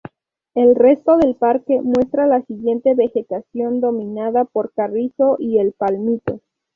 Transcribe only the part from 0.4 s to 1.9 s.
El resto del parque